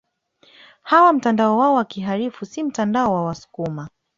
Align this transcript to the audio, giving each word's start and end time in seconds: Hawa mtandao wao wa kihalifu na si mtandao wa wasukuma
Hawa 0.81 1.13
mtandao 1.13 1.57
wao 1.57 1.73
wa 1.73 1.85
kihalifu 1.85 2.45
na 2.45 2.51
si 2.51 2.63
mtandao 2.63 3.13
wa 3.13 3.23
wasukuma 3.25 3.89